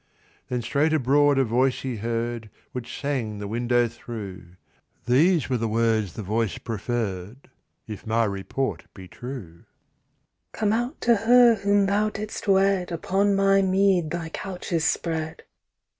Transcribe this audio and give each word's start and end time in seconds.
Then 0.49 0.63
straight 0.63 0.93
abroad 0.93 1.37
a 1.37 1.43
voice 1.43 1.81
he 1.83 1.97
heard, 1.97 2.49
Which 2.71 2.99
sang 2.99 3.37
the 3.37 3.47
window 3.47 3.87
through; 3.87 4.55
These 5.05 5.47
were 5.47 5.59
the 5.59 5.67
words 5.67 6.13
the 6.13 6.23
voice 6.23 6.57
proffer'd 6.57 7.51
If 7.85 8.07
my 8.07 8.23
report 8.25 8.85
be 8.95 9.07
true: 9.07 9.65
"Come 10.53 10.73
out 10.73 10.99
to 11.01 11.13
her 11.15 11.53
whom 11.53 11.85
thou 11.85 12.09
didst 12.09 12.47
wed! 12.47 12.91
Upon 12.91 13.35
my 13.35 13.61
mead 13.61 14.09
thy 14.09 14.29
couch 14.29 14.71
is 14.71 14.85
spread." 14.85 15.43